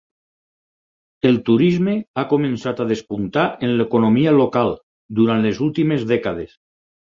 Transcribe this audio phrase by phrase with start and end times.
[1.31, 4.75] El turisme ha començat a despuntar en l'economia local
[5.23, 6.61] durant les últimes dècades.